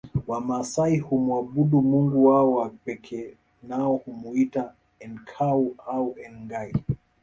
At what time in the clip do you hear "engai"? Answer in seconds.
6.25-6.73